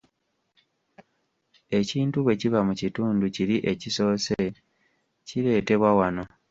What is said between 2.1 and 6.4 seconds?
bwe kiva mu kitundu kiri ekisoose, kireetebwa wano.